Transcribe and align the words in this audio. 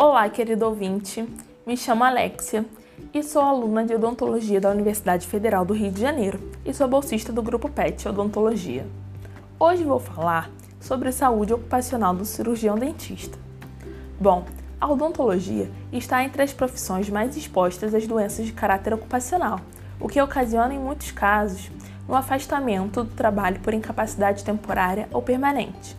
Olá, 0.00 0.28
querido 0.28 0.64
ouvinte. 0.64 1.28
Me 1.66 1.76
chamo 1.76 2.04
Alexia 2.04 2.64
e 3.12 3.20
sou 3.20 3.42
aluna 3.42 3.84
de 3.84 3.96
odontologia 3.96 4.60
da 4.60 4.70
Universidade 4.70 5.26
Federal 5.26 5.64
do 5.64 5.74
Rio 5.74 5.90
de 5.90 6.00
Janeiro 6.00 6.38
e 6.64 6.72
sou 6.72 6.86
bolsista 6.86 7.32
do 7.32 7.42
grupo 7.42 7.68
PET 7.68 8.08
Odontologia. 8.08 8.86
Hoje 9.58 9.82
vou 9.82 9.98
falar 9.98 10.52
sobre 10.80 11.10
saúde 11.10 11.52
ocupacional 11.52 12.14
do 12.14 12.24
cirurgião 12.24 12.76
dentista. 12.76 13.36
Bom, 14.20 14.44
a 14.80 14.88
odontologia 14.88 15.68
está 15.92 16.22
entre 16.22 16.42
as 16.42 16.52
profissões 16.52 17.10
mais 17.10 17.36
expostas 17.36 17.92
às 17.92 18.06
doenças 18.06 18.46
de 18.46 18.52
caráter 18.52 18.94
ocupacional, 18.94 19.58
o 19.98 20.06
que 20.06 20.22
ocasiona 20.22 20.72
em 20.72 20.78
muitos 20.78 21.10
casos 21.10 21.72
um 22.08 22.14
afastamento 22.14 23.02
do 23.02 23.16
trabalho 23.16 23.58
por 23.58 23.74
incapacidade 23.74 24.44
temporária 24.44 25.08
ou 25.12 25.20
permanente. 25.20 25.96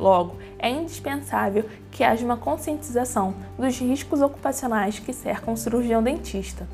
Logo, 0.00 0.38
é 0.58 0.70
indispensável 0.70 1.68
que 1.90 2.02
haja 2.02 2.24
uma 2.24 2.38
conscientização 2.38 3.34
dos 3.58 3.78
riscos 3.78 4.22
ocupacionais 4.22 4.98
que 4.98 5.12
cercam 5.12 5.52
o 5.52 5.56
cirurgião 5.58 6.02
dentista. 6.02 6.66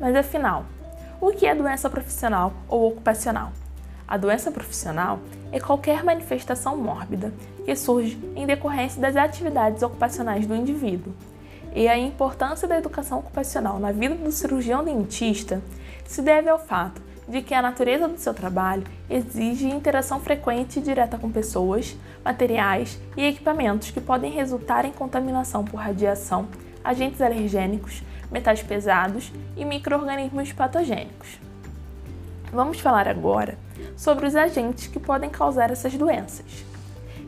Mas 0.00 0.16
afinal, 0.16 0.64
o 1.20 1.30
que 1.30 1.46
é 1.46 1.54
doença 1.54 1.88
profissional 1.88 2.52
ou 2.68 2.88
ocupacional? 2.88 3.52
A 4.08 4.16
doença 4.16 4.50
profissional 4.50 5.20
é 5.52 5.60
qualquer 5.60 6.02
manifestação 6.02 6.76
mórbida 6.76 7.32
que 7.64 7.76
surge 7.76 8.18
em 8.34 8.44
decorrência 8.44 9.00
das 9.00 9.14
atividades 9.14 9.84
ocupacionais 9.84 10.44
do 10.44 10.56
indivíduo. 10.56 11.14
E 11.72 11.86
a 11.86 11.96
importância 11.96 12.66
da 12.66 12.78
educação 12.78 13.20
ocupacional 13.20 13.78
na 13.78 13.92
vida 13.92 14.16
do 14.16 14.32
cirurgião 14.32 14.82
dentista 14.82 15.62
se 16.04 16.20
deve 16.22 16.48
ao 16.48 16.58
fato 16.58 17.00
de 17.28 17.42
que 17.42 17.52
a 17.52 17.60
natureza 17.60 18.08
do 18.08 18.18
seu 18.18 18.32
trabalho 18.32 18.84
exige 19.08 19.68
interação 19.68 20.18
frequente 20.18 20.78
e 20.78 20.82
direta 20.82 21.18
com 21.18 21.30
pessoas, 21.30 21.94
materiais 22.24 22.98
e 23.16 23.24
equipamentos 23.24 23.90
que 23.90 24.00
podem 24.00 24.32
resultar 24.32 24.84
em 24.84 24.92
contaminação 24.92 25.64
por 25.64 25.76
radiação, 25.76 26.48
agentes 26.82 27.20
alergênicos, 27.20 28.02
metais 28.32 28.62
pesados 28.62 29.30
e 29.56 29.64
microorganismos 29.64 30.52
patogênicos. 30.52 31.38
Vamos 32.50 32.80
falar 32.80 33.06
agora 33.06 33.58
sobre 33.94 34.26
os 34.26 34.34
agentes 34.34 34.86
que 34.86 34.98
podem 34.98 35.28
causar 35.28 35.70
essas 35.70 35.94
doenças. 35.94 36.64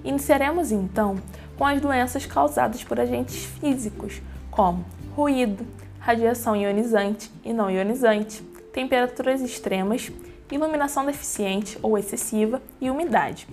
Iniciaremos 0.03 0.73
então 0.73 1.17
com 1.59 1.67
as 1.67 1.79
doenças 1.79 2.25
causadas 2.25 2.83
por 2.83 2.99
agentes 2.99 3.45
físicos, 3.45 4.23
como 4.51 4.83
ruído, 5.15 5.67
radiação 5.99 6.57
ionizante 6.57 7.31
e 7.45 7.53
não 7.53 7.71
ionizante, 7.71 8.43
temperaturas 8.73 9.41
extremas, 9.41 10.11
iluminação 10.51 11.05
deficiente 11.05 11.79
ou 11.83 11.97
excessiva 11.97 12.61
e 12.81 12.91
umidade. 12.91 13.47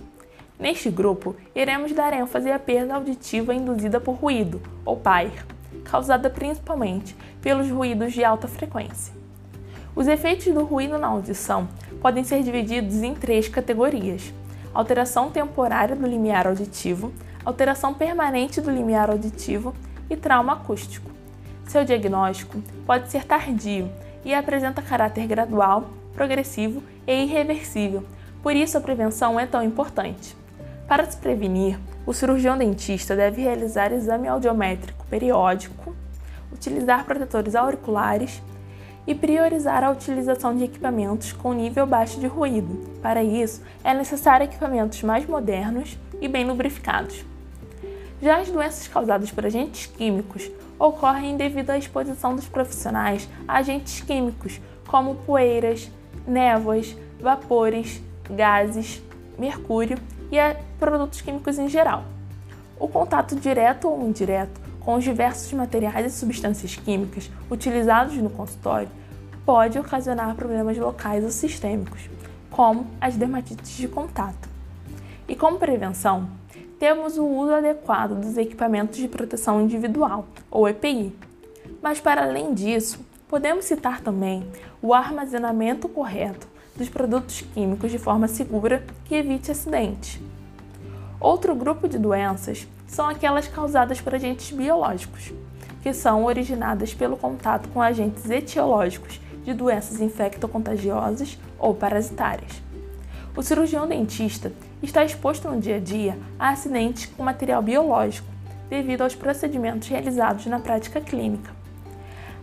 Neste 0.58 0.90
grupo, 0.90 1.36
iremos 1.54 1.92
dar 1.92 2.12
ênfase 2.12 2.50
à 2.50 2.58
perda 2.58 2.94
auditiva 2.94 3.54
induzida 3.54 4.00
por 4.00 4.14
ruído, 4.14 4.60
ou 4.84 4.96
PAIR, 4.96 5.46
causada 5.84 6.28
principalmente 6.28 7.16
pelos 7.40 7.70
ruídos 7.70 8.12
de 8.12 8.24
alta 8.24 8.48
frequência. 8.48 9.14
Os 9.94 10.06
efeitos 10.08 10.52
do 10.52 10.64
ruído 10.64 10.98
na 10.98 11.08
audição 11.08 11.68
podem 12.00 12.24
ser 12.24 12.42
divididos 12.42 13.02
em 13.02 13.14
três 13.14 13.48
categorias: 13.48 14.32
alteração 14.74 15.30
temporária 15.30 15.94
do 15.94 16.06
limiar 16.06 16.46
auditivo, 16.46 17.12
alteração 17.44 17.94
permanente 17.94 18.60
do 18.60 18.70
limiar 18.70 19.10
auditivo 19.10 19.74
e 20.10 20.16
trauma 20.16 20.54
acústico. 20.54 21.10
Seu 21.66 21.84
diagnóstico 21.84 22.60
pode 22.84 23.10
ser 23.10 23.24
tardio 23.24 23.90
e 24.24 24.34
apresenta 24.34 24.82
caráter 24.82 25.26
gradual, 25.26 25.90
progressivo 26.12 26.82
e 27.06 27.24
irreversível, 27.24 28.04
por 28.42 28.54
isso 28.54 28.78
a 28.78 28.80
prevenção 28.80 29.38
é 29.38 29.46
tão 29.46 29.62
importante. 29.62 30.36
Para 30.86 31.04
se 31.04 31.16
prevenir, 31.16 31.78
o 32.06 32.14
cirurgião 32.14 32.56
dentista 32.56 33.14
deve 33.14 33.42
realizar 33.42 33.92
exame 33.92 34.26
audiométrico 34.28 35.04
periódico, 35.06 35.94
utilizar 36.52 37.04
protetores 37.04 37.54
auriculares 37.54 38.42
e 39.06 39.14
priorizar 39.14 39.82
a 39.82 39.90
utilização 39.90 40.54
de 40.54 40.64
equipamentos 40.64 41.32
com 41.32 41.52
nível 41.52 41.86
baixo 41.86 42.20
de 42.20 42.26
ruído. 42.26 42.98
Para 43.02 43.22
isso, 43.22 43.62
é 43.82 43.92
necessário 43.94 44.44
equipamentos 44.44 45.02
mais 45.02 45.26
modernos 45.26 45.98
e 46.20 46.28
bem 46.28 46.46
lubrificados. 46.46 47.24
Já 48.20 48.40
as 48.40 48.50
doenças 48.50 48.88
causadas 48.88 49.30
por 49.30 49.46
agentes 49.46 49.86
químicos 49.86 50.50
ocorrem 50.78 51.36
devido 51.36 51.70
à 51.70 51.78
exposição 51.78 52.34
dos 52.34 52.46
profissionais 52.46 53.28
a 53.46 53.58
agentes 53.58 54.00
químicos, 54.00 54.60
como 54.86 55.14
poeiras, 55.16 55.90
névoas, 56.26 56.96
vapores, 57.20 58.02
gases, 58.28 59.02
mercúrio 59.38 59.98
e 60.30 60.38
a 60.38 60.56
produtos 60.78 61.20
químicos 61.20 61.58
em 61.58 61.68
geral. 61.68 62.04
O 62.78 62.88
contato 62.88 63.36
direto 63.36 63.88
ou 63.88 64.06
indireto 64.06 64.60
com 64.80 64.94
os 64.94 65.04
diversos 65.04 65.52
materiais 65.52 66.06
e 66.06 66.16
substâncias 66.16 66.74
químicas 66.76 67.30
utilizados 67.50 68.16
no 68.16 68.30
consultório 68.30 68.88
pode 69.44 69.78
ocasionar 69.78 70.34
problemas 70.34 70.76
locais 70.76 71.24
ou 71.24 71.30
sistêmicos, 71.30 72.08
como 72.50 72.86
as 73.00 73.16
dermatites 73.16 73.76
de 73.76 73.88
contato. 73.88 74.48
E 75.28 75.34
como 75.34 75.58
prevenção, 75.58 76.28
temos 76.78 77.18
o 77.18 77.24
uso 77.26 77.52
adequado 77.52 78.14
dos 78.14 78.36
equipamentos 78.36 78.98
de 78.98 79.08
proteção 79.08 79.60
individual, 79.60 80.26
ou 80.50 80.68
EPI. 80.68 81.12
Mas, 81.82 82.00
para 82.00 82.22
além 82.22 82.54
disso, 82.54 83.00
podemos 83.28 83.64
citar 83.64 84.00
também 84.00 84.46
o 84.80 84.94
armazenamento 84.94 85.88
correto 85.88 86.46
dos 86.76 86.88
produtos 86.88 87.40
químicos 87.40 87.90
de 87.90 87.98
forma 87.98 88.28
segura 88.28 88.84
que 89.04 89.14
evite 89.16 89.50
acidente. 89.50 90.22
Outro 91.20 91.54
grupo 91.54 91.88
de 91.88 91.98
doenças 91.98 92.66
são 92.86 93.08
aquelas 93.08 93.48
causadas 93.48 94.00
por 94.00 94.14
agentes 94.14 94.52
biológicos, 94.52 95.32
que 95.82 95.92
são 95.92 96.24
originadas 96.24 96.94
pelo 96.94 97.16
contato 97.16 97.68
com 97.70 97.82
agentes 97.82 98.30
etiológicos 98.30 99.20
de 99.44 99.52
doenças 99.52 100.00
infectocontagiosas 100.00 101.36
ou 101.58 101.74
parasitárias. 101.74 102.62
O 103.36 103.42
cirurgião 103.42 103.86
dentista 103.86 104.52
está 104.82 105.04
exposto 105.04 105.48
no 105.48 105.60
dia 105.60 105.76
a 105.76 105.80
dia 105.80 106.18
a 106.38 106.50
acidentes 106.50 107.06
com 107.06 107.22
material 107.22 107.62
biológico 107.62 108.28
devido 108.68 109.02
aos 109.02 109.14
procedimentos 109.14 109.88
realizados 109.88 110.46
na 110.46 110.58
prática 110.58 111.00
clínica. 111.00 111.50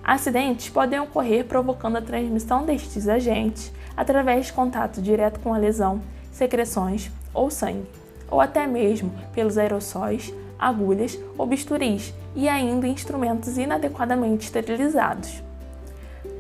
Acidentes 0.04 0.70
podem 0.70 1.00
ocorrer 1.00 1.46
provocando 1.46 1.98
a 1.98 2.02
transmissão 2.02 2.66
destes 2.66 3.08
agentes 3.08 3.72
através 3.96 4.48
de 4.48 4.54
contato 4.54 5.02
direto 5.02 5.40
com 5.40 5.54
a 5.54 5.58
lesão, 5.58 6.02
secreções 6.32 7.10
ou 7.34 7.50
sangue, 7.50 7.88
ou 8.30 8.42
até 8.42 8.68
mesmo 8.68 9.12
pelos 9.34 9.58
aerossóis, 9.58 10.34
agulhas 10.60 11.18
ou 11.38 11.48
bisturis 11.48 12.14
e 12.36 12.48
ainda 12.50 12.88
instrumentos 12.88 13.58
inadequadamente 13.58 14.46
esterilizados. 14.46 15.42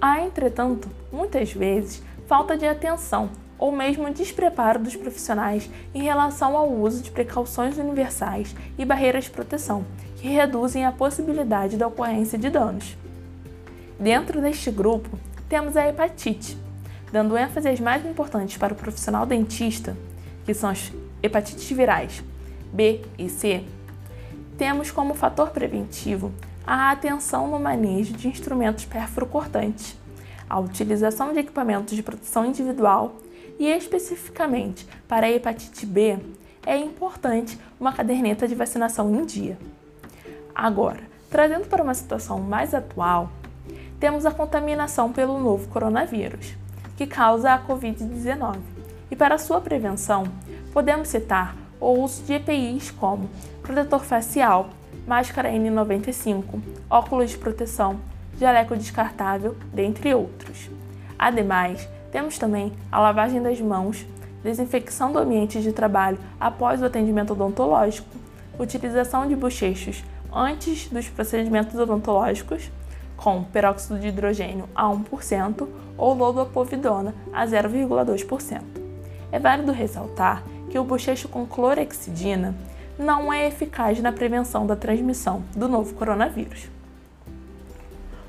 Há, 0.01 0.21
entretanto, 0.21 0.89
muitas 1.11 1.51
vezes, 1.51 2.03
falta 2.27 2.57
de 2.57 2.67
atenção 2.67 3.29
ou 3.57 3.71
mesmo 3.71 4.11
despreparo 4.13 4.79
dos 4.79 4.95
profissionais 4.95 5.69
em 5.93 6.03
relação 6.03 6.57
ao 6.57 6.71
uso 6.71 7.01
de 7.01 7.11
precauções 7.11 7.77
universais 7.77 8.55
e 8.77 8.85
barreiras 8.85 9.25
de 9.25 9.31
proteção, 9.31 9.85
que 10.17 10.27
reduzem 10.27 10.85
a 10.85 10.91
possibilidade 10.91 11.77
da 11.77 11.87
ocorrência 11.87 12.37
de 12.37 12.49
danos. 12.49 12.97
Dentro 13.99 14.41
deste 14.41 14.69
grupo, 14.71 15.17
temos 15.47 15.77
a 15.77 15.87
hepatite, 15.87 16.57
dando 17.11 17.37
ênfase 17.37 17.69
às 17.69 17.79
mais 17.79 18.05
importantes 18.05 18.57
para 18.57 18.73
o 18.73 18.75
profissional 18.75 19.25
dentista, 19.25 19.95
que 20.45 20.53
são 20.53 20.69
as 20.69 20.91
hepatites 21.23 21.69
virais 21.69 22.23
B 22.73 23.01
e 23.17 23.29
C. 23.29 23.63
Temos 24.57 24.91
como 24.91 25.13
fator 25.13 25.49
preventivo 25.51 26.31
a 26.65 26.91
atenção 26.91 27.47
no 27.47 27.59
manejo 27.59 28.13
de 28.13 28.27
instrumentos 28.27 28.85
perfuro-cortantes, 28.85 29.95
a 30.49 30.59
utilização 30.59 31.31
de 31.31 31.39
equipamentos 31.39 31.95
de 31.95 32.03
proteção 32.03 32.45
individual 32.45 33.15
e 33.59 33.69
especificamente 33.69 34.87
para 35.07 35.27
a 35.27 35.31
hepatite 35.31 35.85
B, 35.85 36.17
é 36.65 36.77
importante 36.77 37.59
uma 37.79 37.93
caderneta 37.93 38.47
de 38.47 38.55
vacinação 38.55 39.13
em 39.13 39.25
dia. 39.25 39.57
Agora, 40.53 41.01
trazendo 41.29 41.67
para 41.67 41.83
uma 41.83 41.93
situação 41.93 42.39
mais 42.39 42.73
atual, 42.73 43.29
temos 43.99 44.25
a 44.25 44.31
contaminação 44.31 45.11
pelo 45.11 45.39
novo 45.39 45.67
coronavírus, 45.69 46.55
que 46.97 47.05
causa 47.05 47.53
a 47.53 47.59
Covid-19. 47.59 48.57
E 49.11 49.15
para 49.15 49.37
sua 49.37 49.61
prevenção, 49.61 50.23
podemos 50.73 51.07
citar 51.07 51.55
o 51.79 51.91
uso 51.99 52.23
de 52.23 52.33
EPIs 52.33 52.91
como 52.91 53.29
protetor 53.61 54.03
facial, 54.03 54.69
máscara 55.05 55.51
N95, 55.51 56.43
óculos 56.89 57.31
de 57.31 57.37
proteção, 57.37 57.99
jaleco 58.39 58.75
descartável, 58.75 59.55
dentre 59.73 60.13
outros. 60.13 60.69
Ademais, 61.17 61.87
temos 62.15 62.37
também 62.37 62.71
a 62.89 62.97
lavagem 63.01 63.41
das 63.41 63.59
mãos, 63.59 64.05
desinfecção 64.41 65.11
do 65.11 65.19
ambiente 65.19 65.61
de 65.61 65.73
trabalho 65.73 66.17
após 66.39 66.81
o 66.81 66.85
atendimento 66.85 67.33
odontológico, 67.33 68.07
utilização 68.57 69.27
de 69.27 69.35
bochechos 69.35 70.01
antes 70.33 70.87
dos 70.87 71.09
procedimentos 71.09 71.77
odontológicos, 71.77 72.71
com 73.17 73.43
peróxido 73.43 73.99
de 73.99 74.07
hidrogênio 74.07 74.69
a 74.73 74.85
1% 74.85 75.67
ou 75.97 76.13
lodopovidona 76.13 77.13
a 77.33 77.45
0,2%. 77.45 78.61
É 79.29 79.37
válido 79.37 79.73
ressaltar 79.73 80.41
que 80.69 80.79
o 80.79 80.85
bochecho 80.85 81.27
com 81.27 81.45
clorexidina 81.45 82.55
não 82.97 83.33
é 83.33 83.45
eficaz 83.45 83.99
na 83.99 84.13
prevenção 84.13 84.65
da 84.65 84.77
transmissão 84.77 85.43
do 85.53 85.67
novo 85.67 85.93
coronavírus. 85.93 86.69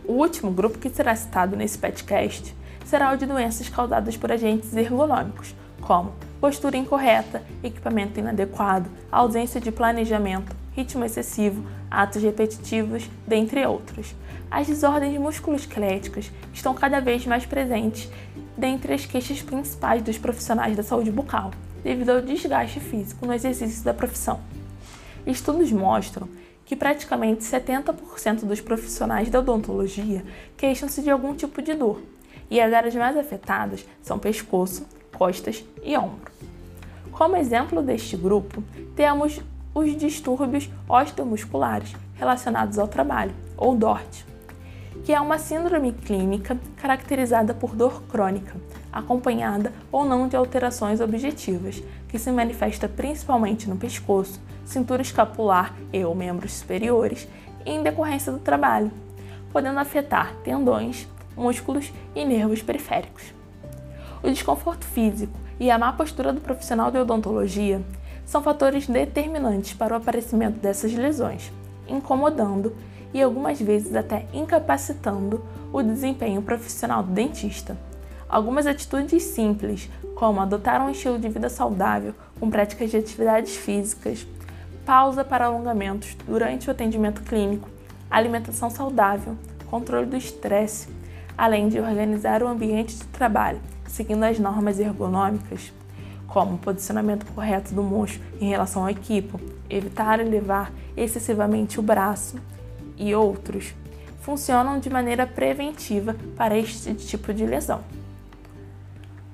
O 0.05 0.15
último 0.15 0.51
grupo 0.51 0.77
que 0.77 0.91
será 0.91 1.15
citado 1.15 1.55
nesse 1.55 1.79
podcast 1.79 2.53
será 2.87 3.13
o 3.13 3.17
de 3.17 3.27
doenças 3.27 3.69
causadas 3.69 4.17
por 4.17 4.31
agentes 4.31 4.75
ergonômicos, 4.75 5.55
como 5.81 6.15
postura 6.41 6.77
incorreta, 6.77 7.43
equipamento 7.63 8.21
inadequado, 8.21 8.89
ausência 9.11 9.61
de 9.61 9.73
planejamento, 9.73 10.55
ritmo 10.75 11.05
excessivo, 11.05 11.65
atos 11.91 12.23
repetitivos, 12.23 13.11
dentre 13.27 13.67
outros. 13.67 14.15
As 14.51 14.67
desordens 14.67 15.19
musculoesqueléticas 15.19 16.31
estão 16.55 16.75
cada 16.75 17.01
vez 17.01 17.27
mais 17.27 17.45
presentes 17.45 18.09
dentre 18.57 18.95
as 18.95 19.05
queixas 19.05 19.43
principais 19.43 20.03
dos 20.03 20.17
profissionais 20.17 20.77
da 20.77 20.83
saúde 20.83 21.11
bucal, 21.11 21.51
devido 21.83 22.11
ao 22.11 22.23
desgaste 22.23 22.79
físico 22.79 23.27
no 23.27 23.35
exercício 23.35 23.85
da 23.85 23.93
profissão. 23.93 24.41
Estudos 25.27 25.73
mostram 25.73 26.29
que 26.65 26.77
praticamente 26.77 27.43
70% 27.43 28.45
dos 28.45 28.61
profissionais 28.61 29.29
da 29.29 29.41
odontologia 29.41 30.25
queixam-se 30.57 31.03
de 31.03 31.11
algum 31.11 31.35
tipo 31.35 31.61
de 31.63 31.75
dor, 31.75 32.01
e 32.51 32.61
as 32.61 32.73
áreas 32.73 32.95
mais 32.95 33.17
afetadas 33.17 33.87
são 34.03 34.19
pescoço, 34.19 34.87
costas 35.13 35.65
e 35.83 35.97
ombro. 35.97 36.31
Como 37.13 37.37
exemplo 37.37 37.83
deste 37.83 38.17
grupo, 38.17 38.63
temos 38.95 39.41
os 39.75 39.97
distúrbios 39.97 40.69
osteomusculares 40.89 41.95
relacionados 42.15 42.79
ao 42.79 42.89
trabalho, 42.89 43.35
ou 43.57 43.75
DORT, 43.77 44.25
que 45.05 45.13
é 45.13 45.21
uma 45.21 45.39
síndrome 45.39 45.93
clínica 45.93 46.59
caracterizada 46.77 47.55
por 47.55 47.75
dor 47.75 48.03
crônica, 48.03 48.55
acompanhada 48.93 49.73
ou 49.93 50.05
não 50.05 50.29
de 50.29 50.37
alterações 50.37 51.01
objetivas, 51.01 51.83
que 52.09 52.19
se 52.19 52.31
manifesta 52.33 52.89
principalmente 52.89 53.69
no 53.69 53.77
pescoço, 53.77 54.41
cintura 54.65 55.03
escapular 55.03 55.75
e 55.93 56.05
ou 56.05 56.15
membros 56.15 56.53
superiores, 56.53 57.29
em 57.65 57.83
decorrência 57.83 58.33
do 58.33 58.39
trabalho, 58.39 58.91
podendo 59.53 59.79
afetar 59.79 60.35
tendões, 60.43 61.07
músculos 61.37 61.93
e 62.15 62.25
nervos 62.25 62.63
periféricos. 62.63 63.23
O 64.23 64.31
desconforto 64.31 64.85
físico 64.85 65.39
e 65.61 65.71
a 65.71 65.79
má 65.79 65.93
postura 65.93 66.33
do 66.33 66.41
profissional 66.41 66.91
de 66.91 66.99
odontologia 66.99 67.83
são 68.25 68.43
fatores 68.43 68.87
determinantes 68.87 69.73
para 69.73 69.95
o 69.95 69.97
aparecimento 69.97 70.59
dessas 70.59 70.93
lesões, 70.93 71.53
incomodando 71.89 72.75
e 73.15 73.23
algumas 73.23 73.61
vezes 73.61 73.95
até 73.95 74.27
incapacitando 74.33 75.45
o 75.73 75.83
desempenho 75.83 76.43
profissional 76.43 77.03
do 77.03 77.13
dentista. 77.13 77.77
Algumas 78.29 78.67
atitudes 78.67 79.23
simples, 79.23 79.89
como 80.17 80.41
adotar 80.41 80.85
um 80.85 80.91
estilo 80.91 81.19
de 81.19 81.29
vida 81.29 81.49
saudável 81.49 82.13
com 82.41 82.51
práticas 82.51 82.91
de 82.91 82.97
atividades 82.97 83.57
físicas, 83.57 84.27
pausa 84.85 85.25
para 85.25 85.47
alongamentos 85.47 86.17
durante 86.27 86.69
o 86.69 86.71
atendimento 86.71 87.23
clínico, 87.23 87.69
alimentação 88.11 88.69
saudável, 88.69 89.37
controle 89.71 90.07
do 90.07 90.17
estresse, 90.17 90.89
além 91.37 91.69
de 91.69 91.79
organizar 91.79 92.43
o 92.43 92.49
ambiente 92.49 92.97
de 92.97 93.05
trabalho 93.05 93.61
seguindo 93.89 94.25
as 94.25 94.39
normas 94.39 94.79
ergonômicas, 94.79 95.73
como 96.27 96.55
o 96.55 96.59
posicionamento 96.59 97.25
correto 97.33 97.75
do 97.75 97.83
mocho 97.83 98.21
em 98.41 98.49
relação 98.49 98.83
ao 98.83 98.91
equipo, 98.91 99.41
evitar 99.71 100.21
elevar 100.21 100.73
excessivamente 100.97 101.79
o 101.79 101.83
braço 101.83 102.37
e 102.97 103.15
outros, 103.15 103.75
funcionam 104.21 104.79
de 104.79 104.91
maneira 104.91 105.27
preventiva 105.27 106.17
para 106.37 106.59
este 106.59 106.95
tipo 106.95 107.33
de 107.33 107.47
lesão. 107.47 107.81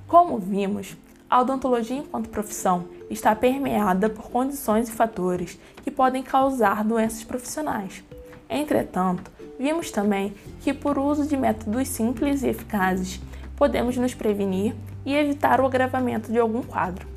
Como 0.06 0.38
vimos, 0.38 0.96
a 1.28 1.40
odontologia 1.40 1.96
enquanto 1.96 2.28
profissão 2.28 2.84
está 3.08 3.34
permeada 3.34 4.10
por 4.10 4.30
condições 4.30 4.88
e 4.88 4.92
fatores 4.92 5.58
que 5.82 5.90
podem 5.90 6.22
causar 6.22 6.84
doenças 6.84 7.24
profissionais. 7.24 8.04
Entretanto, 8.52 9.30
vimos 9.58 9.90
também 9.90 10.34
que, 10.60 10.74
por 10.74 10.98
uso 10.98 11.26
de 11.26 11.38
métodos 11.38 11.88
simples 11.88 12.42
e 12.42 12.48
eficazes, 12.48 13.18
podemos 13.56 13.96
nos 13.96 14.12
prevenir 14.12 14.74
e 15.06 15.14
evitar 15.14 15.58
o 15.58 15.64
agravamento 15.64 16.30
de 16.30 16.38
algum 16.38 16.62
quadro. 16.62 17.08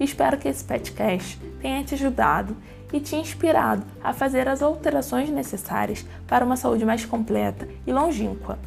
Espero 0.00 0.38
que 0.38 0.48
esse 0.48 0.64
podcast 0.64 1.38
tenha 1.60 1.84
te 1.84 1.94
ajudado 1.94 2.56
e 2.92 2.98
te 2.98 3.14
inspirado 3.14 3.84
a 4.02 4.14
fazer 4.14 4.48
as 4.48 4.62
alterações 4.62 5.28
necessárias 5.28 6.04
para 6.26 6.44
uma 6.44 6.56
saúde 6.56 6.84
mais 6.84 7.04
completa 7.04 7.68
e 7.86 7.92
longínqua. 7.92 8.58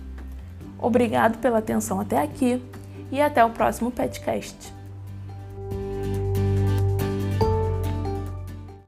Obrigado 0.79 1.39
pela 1.39 1.57
atenção 1.57 2.00
até 2.00 2.21
aqui 2.21 2.61
e 3.11 3.19
até 3.19 3.44
o 3.44 3.50
próximo 3.50 3.89
podcast. 3.89 4.71